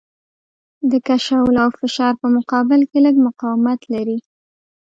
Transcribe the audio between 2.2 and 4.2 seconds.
په مقابل کې لږ مقاومت لري.